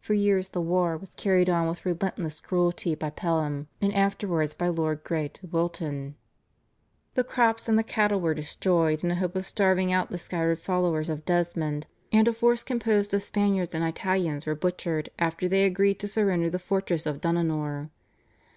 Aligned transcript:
For 0.00 0.14
years 0.14 0.48
the 0.48 0.60
way 0.60 0.96
was 0.96 1.14
carried 1.14 1.48
on 1.48 1.68
with 1.68 1.86
relentless 1.86 2.40
cruelty 2.40 2.96
by 2.96 3.10
Pelham 3.10 3.68
and 3.80 3.94
afterwards 3.94 4.52
by 4.52 4.66
Lord 4.66 5.04
Grey 5.04 5.28
de 5.28 5.46
Wilton; 5.46 6.16
the 7.14 7.22
crops 7.22 7.68
and 7.68 7.78
the 7.78 7.84
cattle 7.84 8.20
were 8.20 8.34
destroyed 8.34 9.04
in 9.04 9.12
a 9.12 9.14
hope 9.14 9.36
of 9.36 9.46
starving 9.46 9.92
out 9.92 10.10
the 10.10 10.18
scattered 10.18 10.58
followers 10.58 11.08
of 11.08 11.24
Desmond, 11.24 11.86
and 12.10 12.26
a 12.26 12.32
force 12.32 12.64
composed 12.64 13.14
of 13.14 13.22
Spaniards 13.22 13.72
and 13.72 13.84
Italians 13.84 14.44
were 14.44 14.56
butchered 14.56 15.08
after 15.20 15.46
they 15.46 15.64
agreed 15.64 16.00
to 16.00 16.08
surrender 16.08 16.50
the 16.50 16.58
fortress 16.58 17.06
of 17.06 17.20
Dunanore. 17.20 17.90